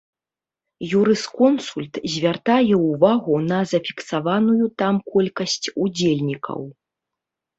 [0.99, 6.61] Юрысконсульт звяртае ўвагу на зафіксаваную там колькасць удзельнікаў.